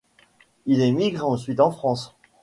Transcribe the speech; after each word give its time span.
Il 0.65 0.81
émigre 0.81 1.27
ensuite 1.29 1.59
en 1.59 1.69
France. 1.69 2.15